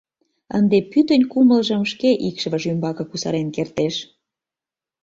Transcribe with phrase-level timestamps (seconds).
[0.57, 3.95] Ынде пӱтынь кумылжым шке икшывыж ӱмбаке кусарен кертеш.